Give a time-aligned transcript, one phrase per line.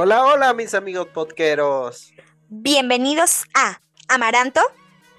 [0.00, 2.12] Hola, hola mis amigos podqueros.
[2.48, 4.60] Bienvenidos a Amaranto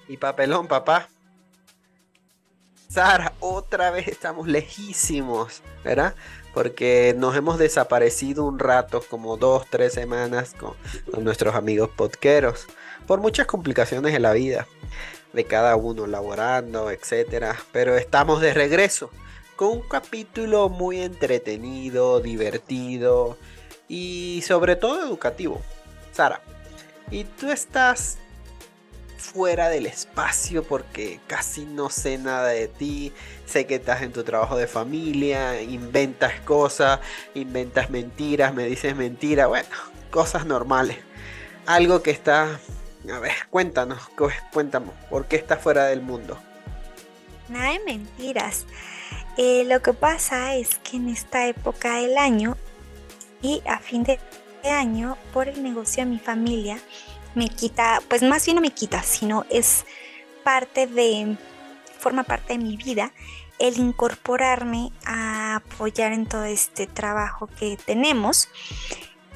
[0.08, 1.10] y Papelón, papá.
[2.88, 6.14] Sara, otra vez estamos lejísimos, ¿verdad?
[6.54, 10.72] Porque nos hemos desaparecido un rato, como dos, tres semanas con,
[11.12, 12.66] con nuestros amigos podqueros,
[13.06, 14.66] por muchas complicaciones en la vida
[15.34, 17.54] de cada uno, laborando, etcétera.
[17.70, 19.10] Pero estamos de regreso
[19.56, 23.36] con un capítulo muy entretenido, divertido
[23.90, 25.60] y sobre todo educativo.
[26.12, 26.40] Sara,
[27.10, 28.18] y tú estás
[29.18, 33.12] fuera del espacio porque casi no sé nada de ti.
[33.46, 37.00] Sé que estás en tu trabajo de familia, inventas cosas,
[37.34, 39.68] inventas mentiras, me dices mentiras, bueno,
[40.10, 40.96] cosas normales.
[41.66, 42.60] Algo que está...
[43.12, 43.98] A ver, cuéntanos,
[44.52, 46.38] cuéntanos, ¿por qué estás fuera del mundo?
[47.48, 48.66] Nada de mentiras.
[49.36, 52.56] Eh, lo que pasa es que en esta época del año
[53.42, 54.18] y a fin de
[54.68, 56.78] año, por el negocio de mi familia,
[57.34, 59.84] me quita, pues más bien no me quita, sino es
[60.44, 61.36] parte de,
[61.98, 63.12] forma parte de mi vida
[63.58, 68.48] el incorporarme a apoyar en todo este trabajo que tenemos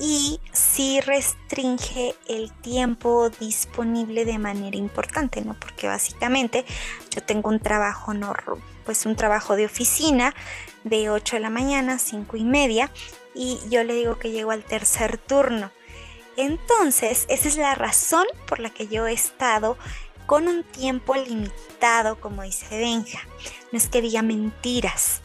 [0.01, 5.55] y sí restringe el tiempo disponible de manera importante, ¿no?
[5.55, 6.65] Porque básicamente
[7.11, 8.35] yo tengo un trabajo, no,
[8.85, 10.35] pues un trabajo de oficina
[10.85, 12.91] de 8 de la mañana, 5 y media,
[13.35, 15.73] y yo le digo que llego al tercer turno.
[16.37, 19.77] Entonces, esa es la razón por la que yo he estado
[20.27, 23.21] con un tiempo limitado, como dice Benja.
[23.73, 25.21] No es que diga mentiras.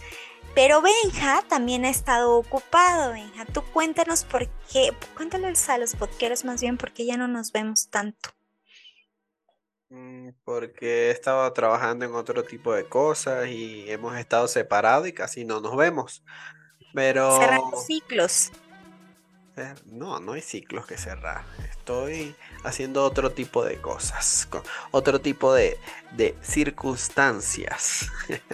[0.55, 3.45] Pero Benja también ha estado ocupado, Benja.
[3.45, 7.51] Tú cuéntanos por qué, cuéntales a los podqueros más bien por qué ya no nos
[7.51, 8.31] vemos tanto.
[9.89, 15.13] Mm, porque he estado trabajando en otro tipo de cosas y hemos estado separados y
[15.13, 16.23] casi no nos vemos.
[16.93, 17.37] Pero...
[17.37, 18.51] Cerrar ciclos.
[19.85, 21.43] No, no hay ciclos que cerrar.
[21.69, 24.47] Estoy haciendo otro tipo de cosas,
[24.91, 25.77] otro tipo de,
[26.11, 28.07] de circunstancias.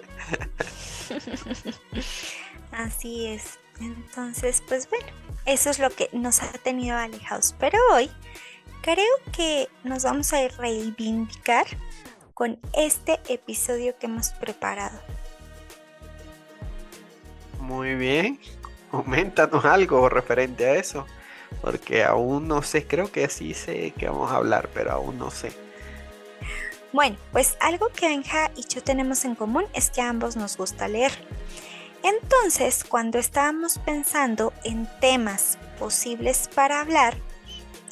[2.72, 3.60] Así es.
[3.80, 5.08] Entonces, pues bueno,
[5.46, 7.54] eso es lo que nos ha tenido alejados.
[7.60, 8.10] Pero hoy
[8.82, 11.66] creo que nos vamos a reivindicar
[12.34, 15.00] con este episodio que hemos preparado.
[17.66, 18.40] Muy bien,
[18.92, 21.08] coméntanos algo referente a eso,
[21.62, 25.32] porque aún no sé, creo que sí sé que vamos a hablar, pero aún no
[25.32, 25.52] sé.
[26.94, 30.58] Bueno, pues algo que Benja y yo tenemos en común es que a ambos nos
[30.58, 31.12] gusta leer.
[32.04, 37.18] Entonces, cuando estábamos pensando en temas posibles para hablar,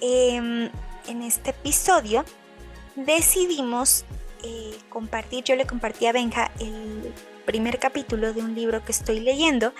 [0.01, 0.69] em,
[1.07, 2.23] en este episodio
[2.95, 4.05] decidimos
[4.43, 7.11] eh, compartir, yo le compartí a Benja el
[7.45, 9.73] primer capítulo de un libro que estoy leyendo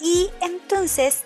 [0.00, 1.24] y entonces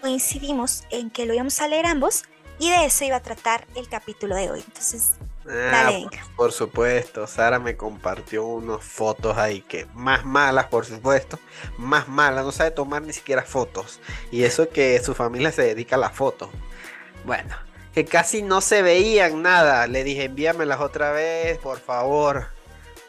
[0.00, 2.24] coincidimos en que lo íbamos a leer ambos
[2.58, 4.62] y de eso iba a tratar el capítulo de hoy.
[4.66, 5.14] Entonces,
[5.46, 6.06] ah, dale,
[6.36, 11.38] Por supuesto, Sara me compartió unas fotos ahí que más malas, por supuesto,
[11.78, 13.98] más malas, no sabe tomar ni siquiera fotos.
[14.30, 16.50] Y eso que su familia se dedica a la foto.
[17.24, 17.56] Bueno,
[17.94, 19.86] que casi no se veían nada.
[19.86, 22.53] Le dije, envíamelas otra vez, por favor.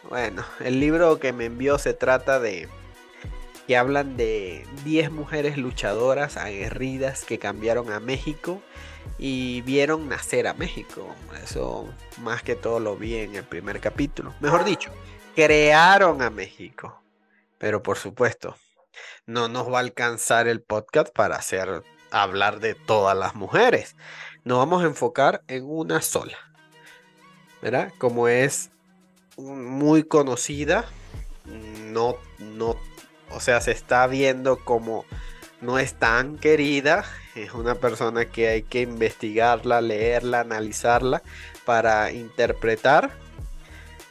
[0.09, 2.69] Bueno, el libro que me envió se trata de
[3.67, 8.61] que hablan de 10 mujeres luchadoras aguerridas que cambiaron a México
[9.17, 11.15] y vieron nacer a México.
[11.43, 11.89] Eso
[12.21, 14.33] más que todo lo vi en el primer capítulo.
[14.39, 14.91] Mejor dicho,
[15.35, 17.01] crearon a México.
[17.57, 18.55] Pero por supuesto,
[19.25, 23.95] no nos va a alcanzar el podcast para hacer hablar de todas las mujeres.
[24.43, 26.37] Nos vamos a enfocar en una sola.
[27.61, 27.91] ¿Verdad?
[27.97, 28.69] Como es
[29.37, 30.85] muy conocida,
[31.91, 32.75] no, no
[33.29, 35.05] o sea, se está viendo como
[35.61, 37.05] no es tan querida.
[37.35, 41.21] Es una persona que hay que investigarla, leerla, analizarla
[41.65, 43.11] para interpretar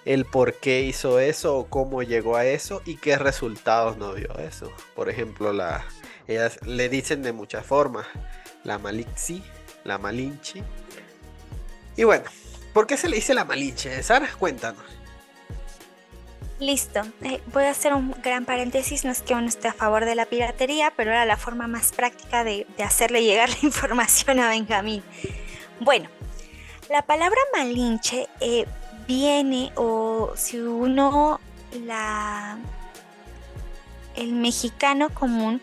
[0.04, 4.36] el por qué hizo eso o cómo llegó a eso y qué resultados no dio
[4.38, 4.70] eso.
[4.94, 5.84] Por ejemplo, la,
[6.28, 8.06] ellas le dicen de muchas formas.
[8.64, 9.42] La Malixi,
[9.84, 10.62] la Malinchi.
[11.96, 12.24] Y bueno,
[12.72, 14.02] ¿por qué se le dice la Malinche?
[14.02, 14.84] Sara, cuéntanos.
[16.60, 20.04] Listo, eh, voy a hacer un gran paréntesis, no es que uno esté a favor
[20.04, 24.48] de la piratería, pero era la forma más práctica de, hacerle llegar la información a
[24.48, 25.02] Benjamín.
[25.80, 26.08] Bueno,
[26.88, 28.66] la palabra malinche eh,
[29.08, 31.40] viene o si uno
[31.72, 32.56] la...
[34.14, 35.60] el mexicano común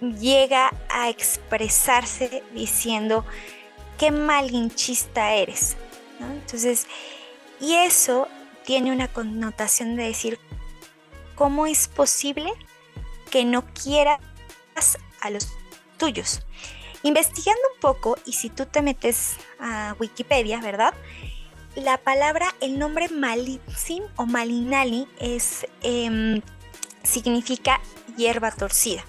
[0.00, 3.24] llega a expresarse diciendo
[3.98, 5.76] qué malinchista eres.
[6.20, 6.86] Entonces,
[7.58, 8.28] y eso
[8.64, 10.38] tiene una connotación de decir,
[11.34, 12.52] ¿cómo es posible
[13.30, 14.20] que no quieras
[15.20, 15.48] a los
[15.96, 16.42] tuyos.
[17.02, 20.94] Investigando un poco, y si tú te metes a Wikipedia, ¿verdad?
[21.74, 26.42] La palabra, el nombre Malitzin o Malinali es, em,
[27.02, 27.80] significa
[28.16, 29.02] hierba torcida.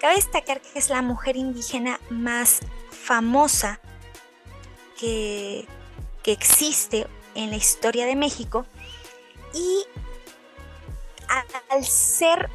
[0.00, 2.60] Cabe destacar que es la mujer indígena más
[2.90, 3.80] famosa
[4.98, 5.66] que,
[6.22, 7.06] que existe
[7.38, 8.66] en la historia de México
[9.54, 9.84] y
[11.70, 12.50] al ser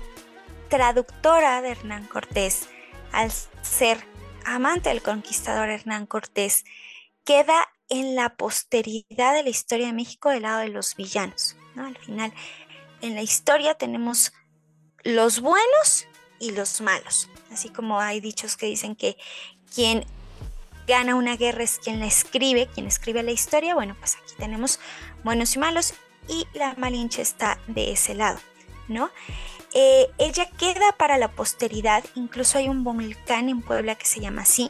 [0.67, 2.67] traductora de Hernán Cortés,
[3.13, 3.31] al
[3.61, 4.05] ser
[4.45, 6.65] amante del conquistador Hernán Cortés,
[7.23, 11.55] queda en la posteridad de la historia de México del lado de los villanos.
[11.75, 11.85] ¿no?
[11.85, 12.33] Al final,
[13.01, 14.33] en la historia tenemos
[15.03, 16.07] los buenos
[16.39, 17.29] y los malos.
[17.51, 19.15] Así como hay dichos que dicen que
[19.73, 20.05] quien
[20.87, 23.75] gana una guerra es quien la escribe, quien escribe la historia.
[23.75, 24.79] Bueno, pues aquí tenemos
[25.23, 25.93] buenos y malos
[26.27, 28.39] y la Malinche está de ese lado,
[28.87, 29.09] ¿no?
[29.73, 34.43] Eh, ella queda para la posteridad, incluso hay un volcán en Puebla que se llama
[34.43, 34.69] así.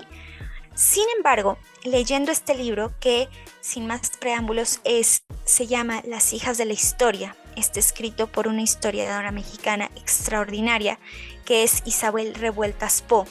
[0.75, 3.27] Sin embargo, leyendo este libro que,
[3.61, 8.61] sin más preámbulos, es, se llama Las hijas de la historia, está escrito por una
[8.61, 10.99] historiadora mexicana extraordinaria
[11.45, 13.27] que es Isabel Revueltas Po.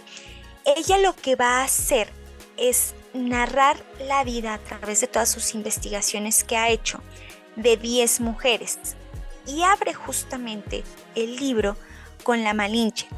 [0.65, 2.13] Ella lo que va a hacer
[2.57, 7.01] es narrar la vida a través de todas sus investigaciones que ha hecho
[7.57, 8.79] de 10 mujeres
[9.47, 10.85] y abre justamente
[11.15, 11.77] el libro
[12.23, 13.09] con la Malinche.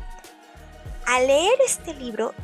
[1.06, 2.34] Al leer este libro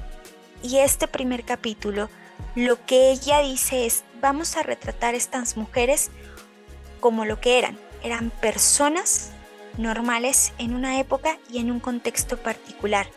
[0.62, 2.10] y este primer capítulo,
[2.54, 6.10] lo que ella dice es, vamos a retratar estas mujeres
[7.00, 7.78] como lo que eran.
[8.02, 9.30] Eran personas
[9.78, 13.08] normales en una época y en un contexto particular.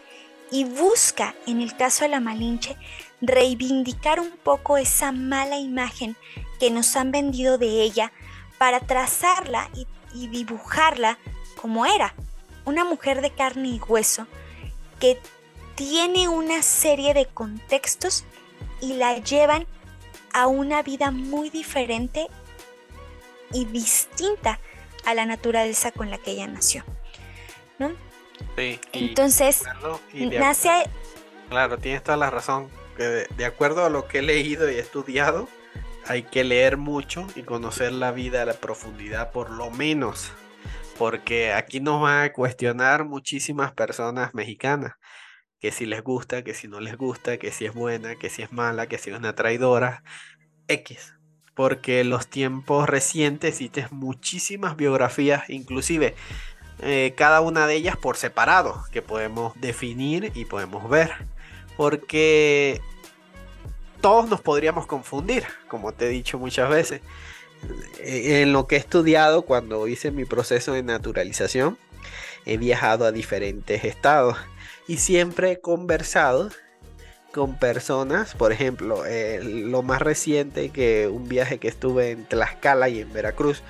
[0.51, 2.77] Y busca, en el caso de la Malinche,
[3.25, 6.15] reivindicar un poco esa mala imagen
[6.59, 8.11] que nos han vendido de ella
[8.57, 11.17] para trazarla y y dibujarla
[11.59, 12.13] como era,
[12.65, 14.27] una mujer de carne y hueso
[14.99, 15.19] que
[15.75, 18.23] tiene una serie de contextos
[18.79, 19.65] y la llevan
[20.33, 22.27] a una vida muy diferente
[23.51, 24.59] y distinta
[25.05, 26.83] a la naturaleza con la que ella nació.
[27.79, 27.91] ¿no?
[28.55, 29.63] Sí, Entonces,
[30.13, 30.69] nace...
[31.49, 32.69] claro, tienes toda la razón.
[32.97, 35.49] De acuerdo a lo que he leído y estudiado,
[36.05, 40.31] hay que leer mucho y conocer la vida a la profundidad por lo menos.
[40.97, 44.93] Porque aquí nos van a cuestionar muchísimas personas mexicanas.
[45.59, 48.41] Que si les gusta, que si no les gusta, que si es buena, que si
[48.41, 50.03] es mala, que si es una traidora.
[50.67, 51.15] X.
[51.55, 56.15] Porque los tiempos recientes cites muchísimas biografías, inclusive
[56.79, 61.11] eh, cada una de ellas por separado, que podemos definir y podemos ver.
[61.77, 62.81] Porque
[64.01, 67.01] todos nos podríamos confundir, como te he dicho muchas veces.
[67.99, 71.77] Eh, en lo que he estudiado cuando hice mi proceso de naturalización,
[72.45, 74.37] he viajado a diferentes estados
[74.87, 76.49] y siempre he conversado
[77.31, 79.03] con personas, por ejemplo,
[79.41, 83.63] lo más reciente que un viaje que estuve en Tlaxcala y en Veracruz,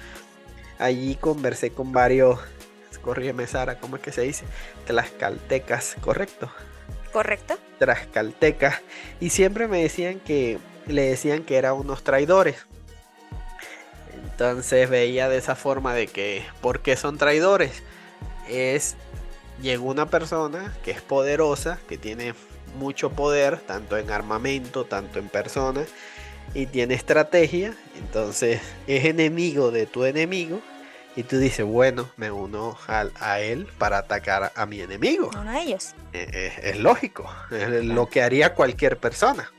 [0.80, 2.40] allí conversé con varios,
[3.02, 4.44] corrígeme Sara, ¿cómo es que se dice?
[4.86, 6.52] Tlaxcaltecas, ¿correcto?
[7.14, 7.58] Correcto.
[7.78, 8.82] Trascaltecas.
[9.22, 10.58] Y siempre me decían que
[10.88, 12.66] le decían que eran unos traidores.
[14.24, 17.84] Entonces veía de esa forma de que, ¿por qué son traidores?
[18.50, 18.96] Es,
[19.62, 22.34] llegó una persona que es poderosa, que tiene
[22.80, 25.88] mucho poder, tanto en armamento, tanto en personas,
[26.56, 30.62] y tiene estrategia, entonces es enemigo de tu enemigo,
[31.16, 35.30] y tú dices, bueno, me uno a, él para atacar a mi enemigo.
[35.40, 35.94] Uno a ellos.
[36.14, 39.52] Eh, eh, es, lógico, es lo que haría cualquier persona.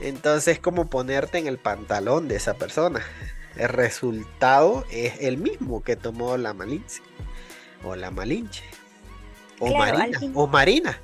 [0.00, 3.02] Entonces, como ponerte en el pantalón de esa persona.
[3.56, 7.02] El resultado es el mismo que tomó la Malinche.
[7.84, 8.64] O la Malinche.
[9.58, 10.18] O Marina.
[10.34, 10.98] O Marina.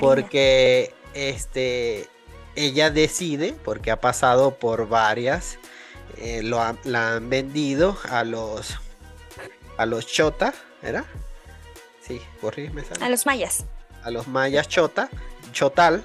[0.00, 2.08] Porque este
[2.56, 5.58] ella decide, porque ha pasado por varias,
[6.16, 8.78] eh, lo la han vendido a los
[9.76, 11.04] a los Chota, ¿era?
[12.00, 12.84] Sí, corrígeme.
[13.00, 13.64] A los mayas.
[14.02, 15.08] A los mayas Chota,
[15.52, 16.02] Chotal.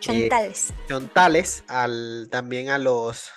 [0.00, 0.70] Chontales.
[0.70, 3.30] Eh, chontales, al, también a los...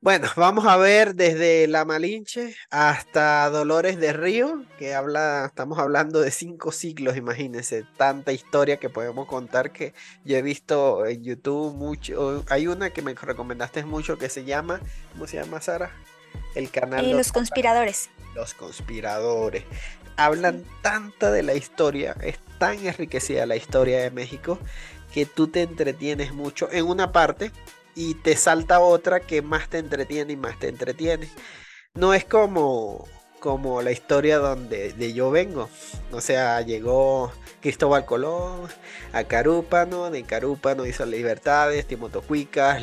[0.00, 6.20] Bueno, vamos a ver desde La Malinche hasta Dolores de Río, que habla, estamos hablando
[6.20, 9.92] de cinco siglos, imagínense, tanta historia que podemos contar que
[10.24, 12.42] yo he visto en YouTube mucho.
[12.48, 14.80] Hay una que me recomendaste mucho que se llama,
[15.12, 15.90] ¿cómo se llama Sara?
[16.54, 17.04] El canal.
[17.04, 19.64] Eh, los conspiradores los conspiradores.
[20.16, 24.58] Hablan tanto de la historia, es tan enriquecida la historia de México
[25.12, 27.52] que tú te entretienes mucho en una parte
[27.94, 31.28] y te salta otra que más te entretiene y más te entretiene.
[31.94, 33.08] No es como
[33.40, 35.68] como la historia donde de yo vengo.
[36.12, 38.68] O sea, llegó Cristóbal Colón
[39.12, 42.82] a Carúpano, de Carúpano hizo libertades, Timotocuicas,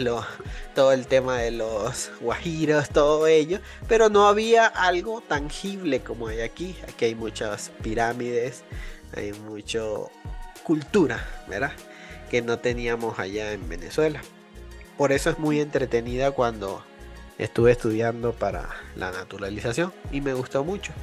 [0.75, 6.41] todo el tema de los guajiros, todo ello, pero no había algo tangible como hay
[6.41, 6.75] aquí.
[6.87, 8.63] Aquí hay muchas pirámides,
[9.15, 9.79] hay mucha
[10.63, 11.71] cultura, ¿verdad?
[12.29, 14.21] Que no teníamos allá en Venezuela.
[14.97, 16.83] Por eso es muy entretenida cuando
[17.37, 20.93] estuve estudiando para la naturalización y me gustó mucho.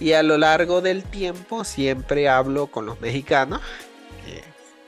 [0.00, 3.60] Y a lo largo del tiempo siempre hablo con los mexicanos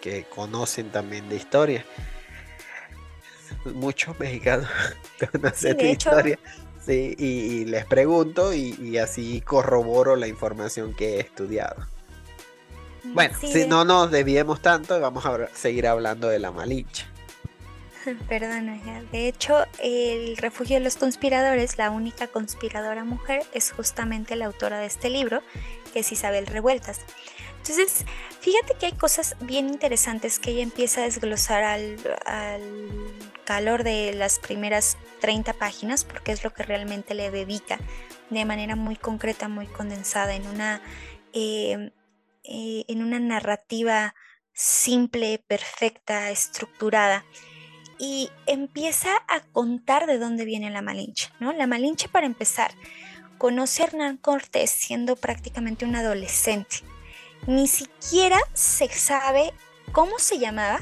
[0.00, 1.84] que, conocen también de historia.
[3.64, 4.68] Muchos mexicanos
[5.32, 6.38] conocen de historia.
[6.84, 11.86] Sí, y, les pregunto y, así corroboro la información que he estudiado.
[13.04, 17.06] Mm, bueno, si no nos debíamos tanto, vamos a seguir hablando de la Malinche.
[18.28, 18.78] Perdona,
[19.12, 24.78] de hecho, el refugio de los conspiradores, la única conspiradora mujer, es justamente la autora
[24.78, 25.42] de este libro,
[25.92, 27.00] que es Isabel Revueltas.
[27.58, 28.04] Entonces,
[28.40, 31.96] fíjate que hay cosas bien interesantes que ella empieza a desglosar al,
[33.44, 37.78] calor de las primeras 30 páginas, porque es lo que realmente le dedica
[38.30, 40.80] de manera muy concreta, muy condensada, en una,
[41.34, 41.92] eh,
[42.44, 44.14] eh, en una narrativa
[44.54, 47.24] simple, perfecta, estructurada
[47.98, 51.52] y empieza a contar de dónde viene la Malinche, ¿no?
[51.52, 52.72] La Malinche, para empezar,
[53.38, 56.78] conoce a Hernán Cortés siendo prácticamente un adolescente.
[57.46, 59.52] Ni siquiera se sabe
[59.92, 60.80] cómo se llamaba,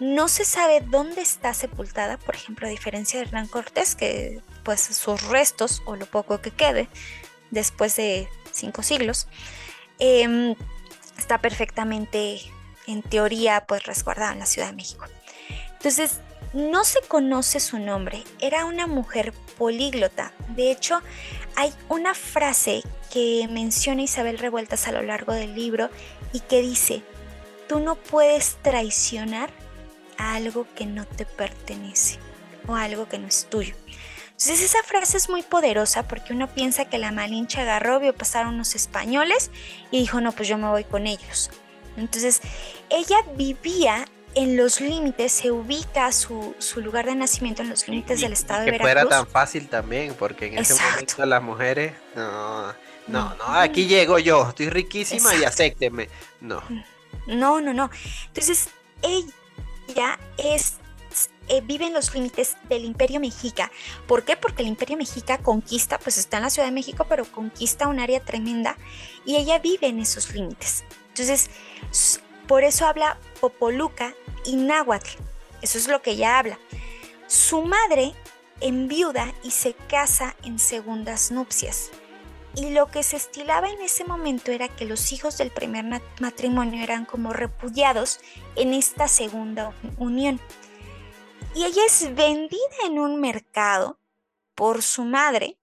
[0.00, 4.80] no se sabe dónde está sepultada, por ejemplo, a diferencia de Hernán Cortés, que pues
[4.80, 6.88] sus restos, o lo poco que quede,
[7.50, 9.28] después de cinco siglos,
[9.98, 10.56] em,
[11.18, 12.40] está perfectamente,
[12.86, 15.06] en teoría, pues resguardada en la Ciudad de México.
[15.74, 16.20] Entonces,
[16.52, 20.32] no se conoce su nombre, era una mujer políglota.
[20.48, 21.00] De hecho,
[21.56, 22.82] hay una frase
[23.12, 25.90] que menciona Isabel Revueltas a lo largo del libro
[26.32, 27.02] y que dice,
[27.68, 29.50] tú no puedes traicionar
[30.18, 32.18] a algo que no te pertenece
[32.66, 33.74] o algo que no es tuyo.
[34.30, 38.46] Entonces esa frase es muy poderosa porque uno piensa que la Malinche agarró, vio pasar
[38.46, 39.50] unos españoles
[39.90, 41.50] y dijo, no, pues yo me voy con ellos.
[41.96, 42.40] Entonces
[42.90, 48.32] ella vivía en los límites, se ubica su, lugar de nacimiento en los límites del
[48.32, 48.88] estado de Veracruz.
[48.88, 52.72] Que fuera tan fácil también, porque en ese momento las mujeres, no,
[53.08, 56.08] no, no, aquí llego yo, estoy riquísima y acépteme.
[56.40, 56.62] No.
[57.26, 57.90] No, no, no.
[58.28, 58.68] Entonces,
[59.02, 60.74] ella es
[61.48, 63.70] eh, vive en los límites del Imperio Mexica.
[64.06, 64.36] ¿Por qué?
[64.36, 68.00] Porque el Imperio Mexica conquista, pues está en la Ciudad de México, pero conquista un
[68.00, 68.76] área tremenda
[69.24, 70.84] y ella vive en esos límites.
[71.08, 71.50] Entonces,
[72.46, 74.14] por eso habla Popoluca
[74.46, 75.18] y náhuatl.
[75.62, 76.60] Eso es lo que ella habla.
[77.26, 78.14] Su madre
[78.60, 81.90] enviuda y se casa en segundas nupcias.
[82.54, 85.84] Y lo que se estilaba en ese momento era que los hijos del primer
[86.20, 88.20] matrimonio eran como repudiados
[88.54, 90.40] en esta segunda unión.
[91.56, 93.98] Y ella es vendida en un mercado
[94.54, 95.58] por su madre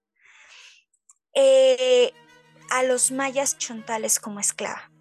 [1.34, 2.12] eh,
[2.72, 4.92] a los mayas chontales como esclava.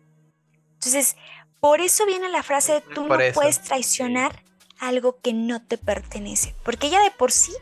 [0.75, 1.17] Entonces,
[1.61, 4.43] por eso viene la frase de tú no puedes traicionar
[4.79, 7.53] algo que no te pertenece, porque ella de por sí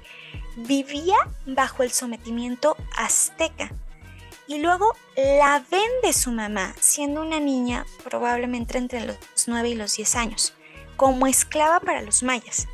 [0.56, 3.72] vivía bajo el sometimiento azteca.
[4.48, 9.96] Y luego la vende su mamá, siendo una niña probablemente entre los 9 y los
[9.96, 10.54] 10 años,
[10.96, 12.68] como esclava para los mayas.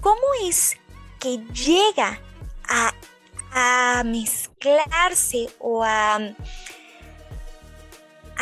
[0.00, 0.76] ¿Cómo es
[1.18, 2.20] que llega
[2.68, 2.92] a,
[3.52, 6.18] a mezclarse o a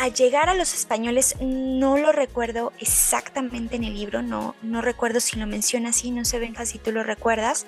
[0.01, 5.19] a llegar a los españoles no lo recuerdo exactamente en el libro, no, no recuerdo
[5.19, 7.67] si lo menciona así, no sé, Benja, si tú lo recuerdas.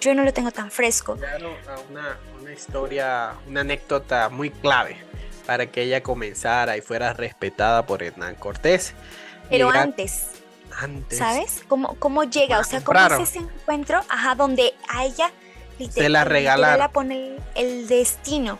[0.00, 1.16] Yo no lo tengo tan fresco.
[1.16, 1.56] Claro,
[1.88, 4.96] una, una historia, una anécdota muy clave
[5.46, 8.94] para que ella comenzara y fuera respetada por Hernán Cortés.
[9.50, 10.30] Pero antes,
[10.80, 11.16] antes.
[11.16, 11.62] ¿Sabes?
[11.68, 12.58] ¿Cómo, cómo llega?
[12.58, 14.00] O sea, ¿cómo es ese encuentro?
[14.08, 15.30] Ajá, donde a ella
[15.88, 16.80] se la regalaron.
[16.80, 18.58] la pone el destino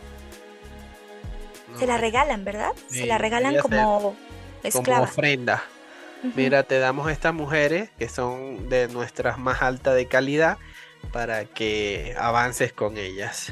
[1.77, 2.71] se la regalan, ¿verdad?
[2.89, 4.15] se la regalan como
[4.63, 4.99] esclava.
[4.99, 5.63] Como ofrenda.
[6.35, 10.57] Mira, te damos estas mujeres que son de nuestras más altas de calidad
[11.11, 13.51] para que avances con ellas.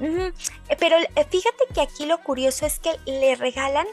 [0.00, 0.32] Eh,
[0.78, 3.86] pero eh, fíjate que aquí lo curioso es que le regalan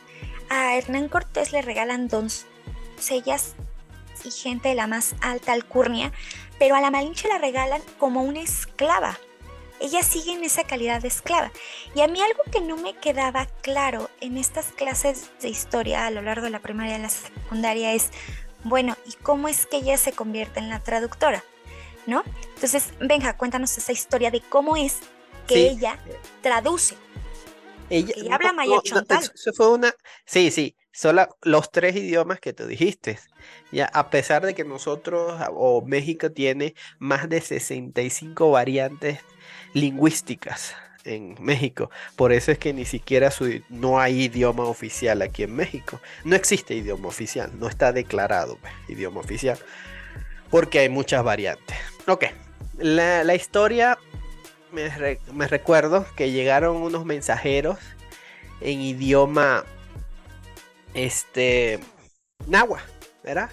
[0.50, 3.56] a Hernán Cortés le regalan doncellas
[4.24, 6.14] y gente de la más alta alcurnia,
[6.58, 9.20] pero a la Malinche la regalan como una esclava
[9.79, 11.51] ella sigue en esa calidad de esclava.
[11.96, 16.12] Y a mí algo que no me quedaba claro en estas clases de historia a
[16.12, 18.10] lo largo de la primaria y la secundaria es,
[18.63, 21.43] bueno, ¿y cómo es que ella se convierte en la traductora?
[22.05, 22.24] ¿No?
[22.55, 25.00] Entonces, venga, cuéntanos esa historia de cómo es
[25.46, 26.00] que ella
[26.41, 26.96] traduce.
[27.89, 29.24] Ella, habla maya chontal.
[29.34, 29.93] eso fue una,
[30.25, 33.19] sí, sí, solo los tres idiomas que tú dijiste.
[33.72, 39.19] Ya, a pesar de que nosotros o México tiene más de 65 variantes
[39.79, 41.89] lingüísticas en México.
[42.15, 46.01] Por eso es que ni siquiera su, no hay idioma oficial aquí en México.
[46.24, 49.57] No existe idioma oficial, no está declarado pues, idioma oficial.
[50.50, 51.77] Porque hay muchas variantes.
[52.07, 52.25] Ok,
[52.77, 53.98] la, la historia
[54.72, 57.77] me, recuerdo que llegaron unos mensajeros
[58.62, 59.63] en idioma
[60.93, 61.79] este
[62.48, 62.81] nahua,
[63.24, 63.50] ¿verdad?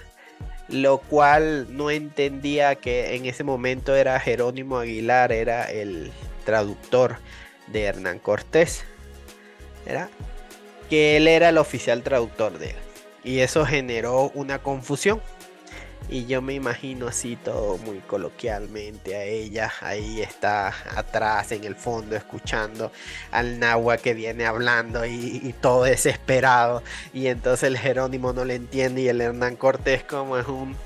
[0.68, 6.10] Lo cual no entendía que en ese momento era Jerónimo Aguilar, era el
[6.44, 7.18] traductor
[7.66, 8.84] de Hernán Cortés,
[9.84, 10.08] ¿verdad?
[10.88, 12.76] Que él era el oficial traductor de él.
[13.24, 15.20] Y eso generó una confusión
[16.14, 19.72] y yo me imagino así todo muy coloquialmente a ella.
[19.80, 22.92] Ahí está atrás en el fondo escuchando
[23.32, 26.84] al Nahua que viene hablando y, todo desesperado.
[27.12, 30.76] Y entonces el Jerónimo no le entiende y el Hernán Cortés como es un...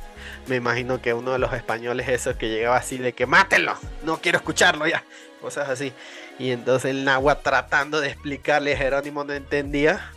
[0.47, 4.23] Me imagino que uno de los españoles esos que llegaba así de que mátenlo, no
[4.23, 5.05] quiero escucharlo ya.
[5.43, 5.93] Cosas así.
[6.39, 10.11] Y entonces el Nahua tratando de explicarle, Jerónimo no entendía.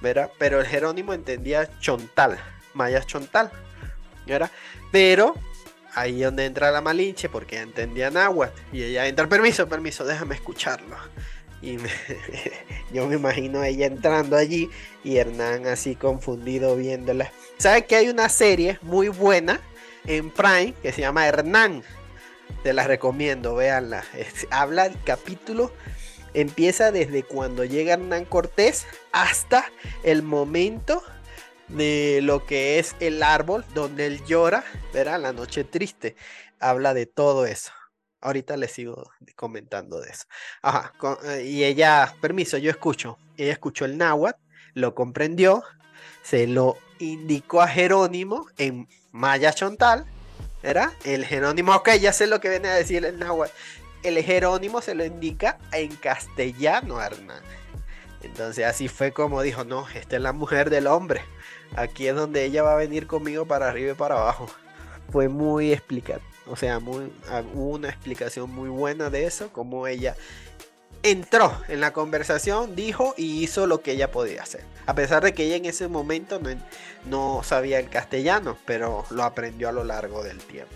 [0.00, 2.38] Pero el Jerónimo entendía chontal,
[2.72, 3.52] maya chontal.
[4.90, 5.34] Pero
[5.94, 10.96] ahí donde entra la Malinche, porque entendía náhuatl, y ella entra, permiso, permiso, déjame escucharlo.
[11.62, 11.78] Y
[12.92, 14.70] yo me imagino ella entrando allí
[15.02, 17.32] y Hernán así confundido viéndola.
[17.56, 19.60] ¿Sabe que hay una serie muy buena
[20.06, 21.82] en Prime que se llama Hernán?
[22.62, 24.04] Te la recomiendo, véanla.
[24.50, 25.72] habla el capítulo,
[26.34, 29.64] empieza desde cuando llega Hernán Cortés hasta
[30.04, 31.02] el momento
[31.68, 36.16] de lo que es el árbol donde él llora, verá, la noche triste.
[36.60, 37.72] Habla de todo eso.
[38.20, 40.24] Ahorita le sigo comentando de eso.
[40.62, 40.92] Ajá,
[41.24, 43.18] eh, y ella, permiso, yo escucho.
[43.36, 44.40] Ella escuchó el náhuatl,
[44.74, 45.62] lo comprendió,
[46.22, 50.06] se lo indicó a Jerónimo en Maya Chontal,
[50.62, 50.90] ¿verdad?
[51.04, 53.52] El Jerónimo, ok, ya sé lo que viene a decir el náhuatl.
[54.02, 57.42] El Jerónimo se lo indica en castellano Hernán.
[58.22, 61.22] Entonces así fue como dijo, no, esta es la mujer del hombre.
[61.76, 64.48] Aquí es donde ella va a venir conmigo para arriba y para abajo.
[65.12, 66.22] Fue muy explicado.
[66.46, 70.16] O sea, muy, ah, hubo una explicación muy buena de eso, como ella
[71.02, 74.64] entró en la conversación, dijo y hizo lo que ella podía hacer.
[74.86, 76.50] A pesar de que ella en ese momento no,
[77.04, 80.72] no sabía el castellano, pero lo aprendió a lo largo del tiempo.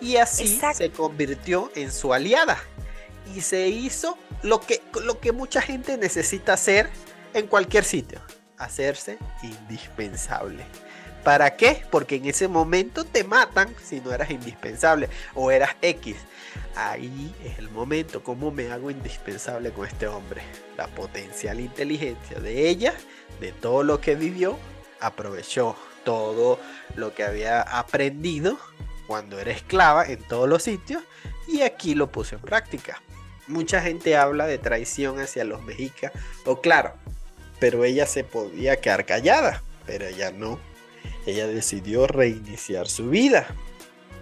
[0.00, 2.58] Y así se convirtió en su aliada.
[3.34, 6.88] Y se hizo lo que, lo que mucha gente necesita hacer
[7.34, 8.20] en cualquier sitio
[8.58, 10.64] hacerse indispensable.
[11.24, 11.82] ¿Para qué?
[11.90, 16.16] Porque en ese momento te matan si no eras indispensable o eras X.
[16.76, 20.42] Ahí es el momento, ¿cómo me hago indispensable con este hombre?
[20.76, 22.94] La potencial inteligencia de ella,
[23.40, 24.56] de todo lo que vivió,
[25.00, 26.60] aprovechó todo
[26.94, 28.56] lo que había aprendido
[29.06, 31.02] cuando era esclava en todos los sitios
[31.48, 33.02] y aquí lo puso en práctica.
[33.48, 36.12] Mucha gente habla de traición hacia los mexicas,
[36.44, 36.94] o claro,
[37.58, 40.58] pero ella se podía quedar callada, pero ella no.
[41.26, 43.46] Ella decidió reiniciar su vida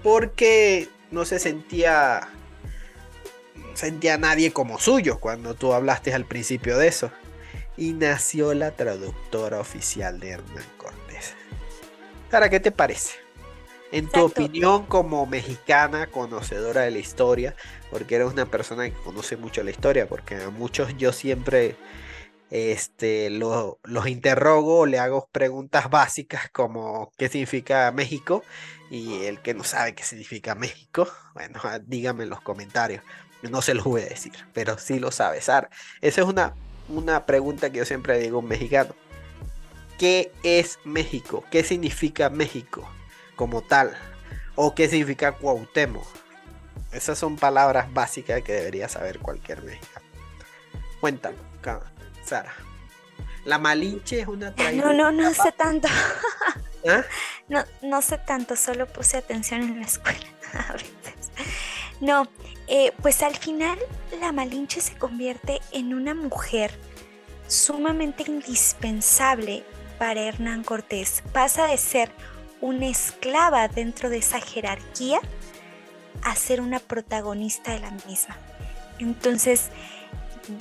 [0.02, 2.28] porque no se sentía
[3.74, 7.10] sentía a nadie como suyo cuando tú hablaste al principio de eso.
[7.76, 11.34] Y nació la traductora oficial de Hernán Cortés.
[12.30, 13.16] Sara, ¿qué te parece?
[13.90, 17.56] En tu opinión como mexicana, conocedora de la historia,
[17.90, 21.76] porque eres una persona que conoce mucho la historia, porque a muchos yo siempre
[22.54, 28.44] este, los interrogo, le hago preguntas básicas como qué significa México
[28.90, 33.02] y el que no sabe qué significa México, bueno, ah, dígame en los comentarios.
[33.42, 35.68] No se los voy a decir, pero sí lo sabe, Sara.
[36.00, 36.54] Esa es una,
[36.88, 38.94] una pregunta que yo siempre digo a un mexicano.
[39.98, 41.42] ¿Qué es México?
[41.50, 42.88] ¿Qué significa México
[43.34, 43.96] como tal?
[44.54, 46.06] ¿O qué significa Cuauhtémoc?
[46.92, 50.06] Esas son palabras básicas que debería saber cualquier mexicano.
[51.00, 51.36] Cuéntame,
[52.24, 52.52] Sara.
[53.44, 55.88] La Malinche es una No, no, no sé tanto.
[56.88, 57.02] ¿Ah?
[57.48, 60.26] No, no sé tanto, solo puse atención en la escuela
[60.68, 61.30] a veces.
[62.00, 62.28] No,
[62.66, 63.78] eh, pues al final
[64.20, 66.72] la Malinche se convierte en una mujer
[67.46, 69.64] sumamente indispensable
[69.98, 71.22] para Hernán Cortés.
[71.32, 72.10] Pasa de ser
[72.60, 75.20] una esclava dentro de esa jerarquía
[76.22, 78.36] a ser una protagonista de la misma.
[78.98, 79.68] Entonces,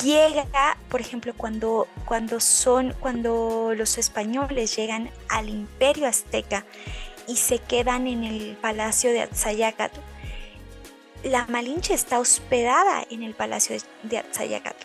[0.04, 6.66] llega, por ejemplo, cuando, cuando son, cuando los españoles llegan al imperio azteca
[7.28, 10.00] y se quedan en el palacio de Atzayacatl,
[11.24, 14.76] la Malinche está hospedada en el palacio de Atzayacat,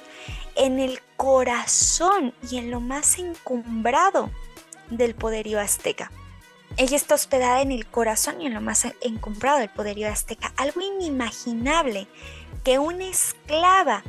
[0.54, 4.30] en el corazón y en lo más encumbrado
[4.88, 6.12] del poderío azteca.
[6.76, 10.52] Ella está hospedada en el corazón y en lo más encumbrado del poderío azteca.
[10.56, 12.06] Algo inimaginable
[12.62, 14.04] que una esclava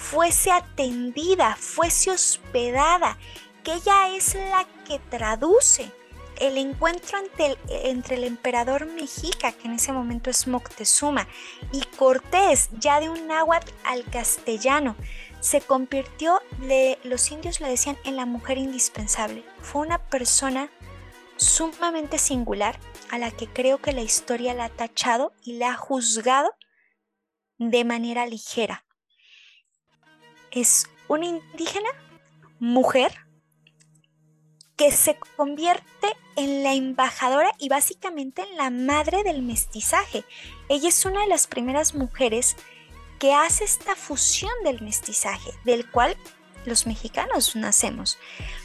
[0.00, 3.18] fuese atendida, fuese hospedada,
[3.62, 5.92] que ella es la que traduce
[6.40, 7.18] el encuentro
[7.68, 11.28] entre el, emperador mexica, que en ese momento es Moctezuma,
[11.70, 14.96] y Cortés, ya de un náhuatl al castellano,
[15.40, 16.40] se convirtió,
[17.04, 19.44] los indios le decían, en la mujer indispensable.
[19.60, 20.70] Fue una persona
[21.36, 25.76] sumamente singular a la que creo que la historia la ha tachado y la ha
[25.76, 26.50] juzgado
[27.58, 28.84] de manera ligera.
[30.50, 31.88] Es una indígena,
[32.58, 33.12] mujer,
[34.76, 40.24] que se convierte en la embajadora y básicamente en la madre del mestizaje.
[40.68, 42.56] Ella es una de las primeras mujeres
[43.18, 46.16] que hace esta fusión del mestizaje, del cual
[46.64, 48.18] los mexicanos nacemos.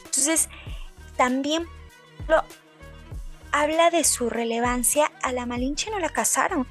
[0.06, 0.48] Entonces,
[1.18, 1.68] también
[3.52, 5.12] habla de su relevancia.
[5.22, 6.66] A la Malinche no la casaron,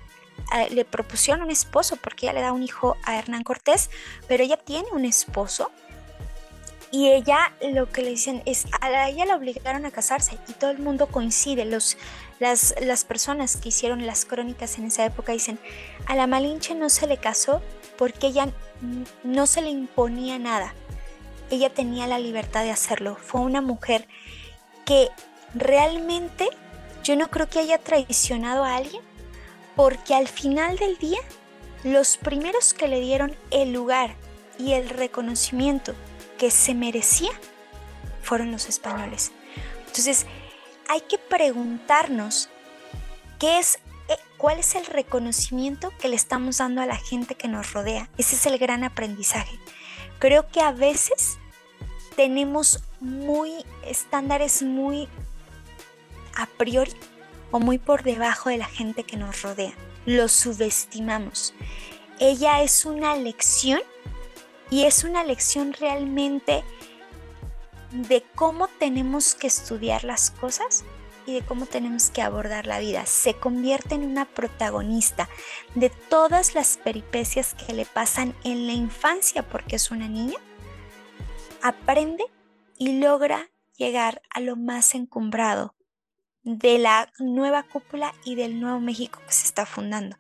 [0.70, 3.90] le propusieron un esposo porque ella le da un hijo a Hernán Cortés,
[4.29, 5.70] pero ella tiene un esposo
[6.94, 10.70] y ella lo que le dicen es, a ella la obligaron a casarse y todo
[10.70, 11.97] el mundo coincide, los,
[12.38, 15.59] las, las personas que hicieron las crónicas en esa época dicen,
[16.07, 17.62] a la Malinche no se le casó
[17.99, 18.47] porque ella
[19.25, 20.73] no se le imponía nada,
[21.51, 24.07] ella tenía la libertad de hacerlo, fue una mujer
[24.85, 25.09] que
[25.53, 26.49] realmente
[27.03, 29.03] yo no creo que haya traicionado a alguien
[29.76, 31.20] porque al final del día
[31.82, 34.14] los primeros que le dieron el lugar
[34.58, 35.94] y el reconocimiento
[36.38, 37.32] que se merecía
[38.22, 39.32] fueron los españoles.
[39.87, 40.26] Entonces,
[40.88, 42.48] hay que preguntarnos
[43.38, 47.48] qué es, eh, cuál es el reconocimiento que le estamos dando a la gente que
[47.48, 48.08] nos rodea.
[48.16, 49.58] Ese es el gran aprendizaje.
[50.18, 51.38] Creo que a veces
[52.16, 55.08] tenemos muy estándares muy
[56.34, 56.92] a priori
[57.50, 59.74] o muy por debajo de la gente que nos rodea.
[60.07, 61.54] Los subestimamos.
[62.18, 63.80] Ella es una lección
[64.70, 66.64] y es una lección realmente
[67.90, 70.85] de cómo tenemos que estudiar las cosas
[71.26, 73.07] y de cómo tenemos que abordar la vida.
[73.07, 75.28] Se convierte en una protagonista
[75.74, 80.38] de todas las peripecias que le pasan en la infancia porque es una niña.
[81.62, 82.24] Aprende
[82.78, 85.74] y logra llegar a lo más encumbrado
[86.44, 90.16] de la nueva cúpula y del nuevo México que se está fundando.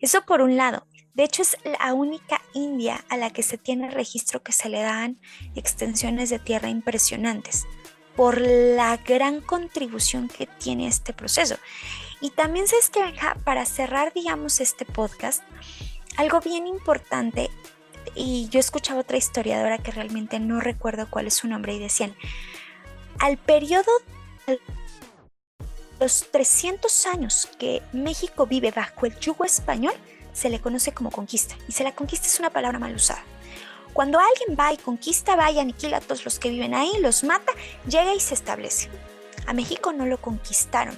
[0.00, 0.86] Eso por un lado.
[1.14, 4.80] De hecho, es la única India a la que se tiene registro que se le
[4.80, 5.20] dan
[5.54, 7.66] extensiones de tierra impresionantes
[8.16, 11.56] por la gran contribución que tiene este proceso.
[12.20, 13.00] Y también se que,
[13.44, 15.42] para cerrar, digamos, este podcast,
[16.16, 17.50] algo bien importante,
[18.14, 22.14] y yo escuchaba otra historiadora que realmente no recuerdo cuál es su nombre, y decían,
[23.18, 23.90] al periodo,
[26.00, 29.92] los 300 años que México vive bajo el yugo español,
[30.32, 31.56] se le conoce como conquista.
[31.68, 33.22] Y si la conquista es una palabra mal usada.
[33.92, 37.22] Cuando alguien va y conquista, va y aniquila a todos los que viven ahí, los
[37.22, 37.52] mata,
[37.86, 38.88] llega y se establece.
[39.46, 40.96] A México no lo conquistaron.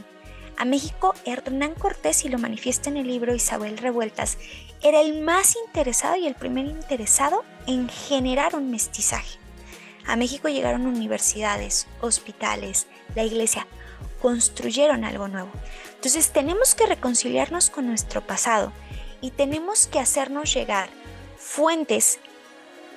[0.56, 4.38] A México Hernán Cortés, y lo manifiesta en el libro Isabel Revueltas,
[4.82, 9.38] era el más interesado y el primer interesado en generar un mestizaje.
[10.06, 13.66] A México llegaron universidades, hospitales, la iglesia,
[14.22, 15.50] construyeron algo nuevo.
[15.94, 18.72] Entonces tenemos que reconciliarnos con nuestro pasado
[19.20, 20.88] y tenemos que hacernos llegar
[21.36, 22.20] fuentes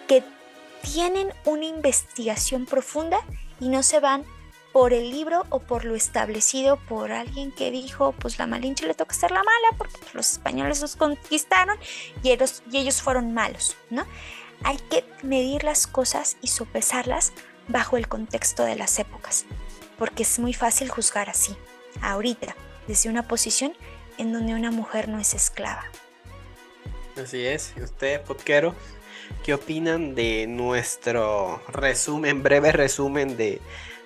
[0.08, 0.24] que
[0.84, 3.18] tienen una investigación profunda
[3.60, 4.24] y no se van
[4.72, 8.94] por el libro o por lo establecido por alguien que dijo, pues la Malinche le
[8.94, 11.78] toca ser la mala porque los españoles los conquistaron
[12.22, 14.06] y ellos, y ellos fueron malos, ¿no?
[14.64, 17.34] Hay que medir las cosas y sopesarlas
[17.68, 19.46] bajo el contexto de las épocas,
[19.98, 21.56] porque es muy fácil juzgar así,
[22.02, 22.56] ahorita,
[22.88, 23.74] desde una posición
[24.18, 25.86] en donde una mujer no es esclava.
[27.22, 27.74] Así es.
[27.78, 28.76] ¿Y ustedes, podqueros,
[29.44, 33.62] qué opinan de nuestro resumen, breve resumen de,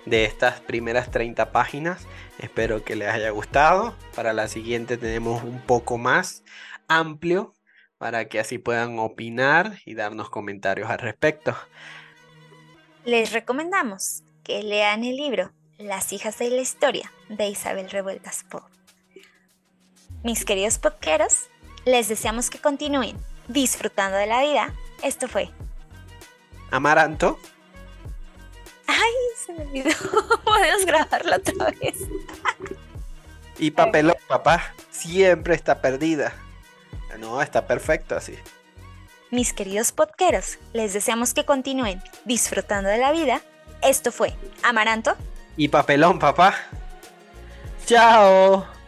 [0.06, 2.06] de estas primeras 30 páginas?
[2.38, 3.96] Espero que les haya gustado.
[4.14, 6.44] Para la siguiente tenemos un poco más
[6.88, 7.54] amplio
[7.98, 11.54] para que así puedan opinar y darnos comentarios al respecto.
[13.04, 18.60] Les recomendamos que lean el libro Las hijas de la historia de Isabel Revueltas Poe.
[20.22, 21.46] Mis queridos podqueros,
[21.86, 23.16] les deseamos que continúen
[23.48, 24.74] disfrutando de la vida.
[25.02, 25.48] Esto fue
[26.70, 27.38] Amaranto.
[28.86, 29.12] Ay,
[29.46, 29.90] se me olvidó.
[30.44, 31.96] Podemos grabarlo otra vez.
[33.58, 36.34] y papelón, papá, siempre está perdida.
[37.18, 38.34] No, está perfecto así.
[39.30, 43.40] Mis queridos podqueros, les deseamos que continúen disfrutando de la vida.
[43.80, 45.16] Esto fue Amaranto
[45.56, 46.54] y Papelón, papá.
[47.86, 48.79] Chao.